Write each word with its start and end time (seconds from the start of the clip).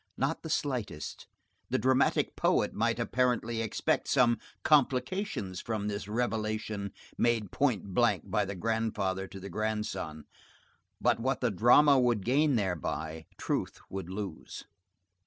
Not 0.17 0.41
the 0.41 0.49
slightest. 0.49 1.27
The 1.69 1.77
dramatic 1.77 2.35
poet 2.35 2.73
might, 2.73 2.99
apparently, 2.99 3.61
expect 3.61 4.07
some 4.07 4.39
complications 4.63 5.61
from 5.61 5.87
this 5.87 6.07
revelation 6.07 6.91
made 7.19 7.51
point 7.51 7.93
blank 7.93 8.23
by 8.31 8.45
the 8.45 8.55
grandfather 8.55 9.27
to 9.27 9.39
the 9.39 9.51
grandson. 9.51 10.23
But 10.99 11.19
what 11.19 11.39
the 11.39 11.51
drama 11.51 11.99
would 11.99 12.25
gain 12.25 12.55
thereby, 12.55 13.27
truth 13.37 13.79
would 13.91 14.09
lose. 14.09 14.63